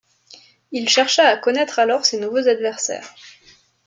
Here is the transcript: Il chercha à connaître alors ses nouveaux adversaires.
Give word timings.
Il 0.71 0.89
chercha 0.89 1.27
à 1.29 1.37
connaître 1.37 1.77
alors 1.77 2.05
ses 2.07 2.19
nouveaux 2.19 2.47
adversaires. 2.47 3.13